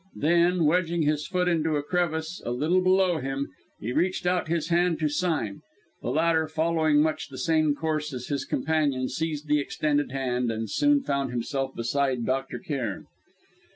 [0.15, 4.69] Then, wedging his foot into a crevice a little below him, he reached out his
[4.69, 5.61] hand to Sime.
[6.01, 10.67] The latter, following much the same course as his companion, seized the extended hand, and
[10.67, 12.57] soon found himself beside Dr.
[12.57, 13.05] Cairn.